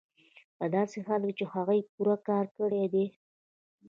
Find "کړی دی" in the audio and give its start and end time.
2.57-3.05